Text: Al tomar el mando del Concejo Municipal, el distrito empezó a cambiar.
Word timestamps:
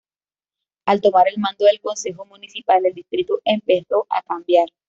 Al 0.87 0.99
tomar 0.99 1.27
el 1.29 1.39
mando 1.39 1.65
del 1.65 1.79
Concejo 1.79 2.25
Municipal, 2.25 2.83
el 2.87 2.95
distrito 2.95 3.39
empezó 3.45 4.07
a 4.09 4.23
cambiar. 4.23 4.67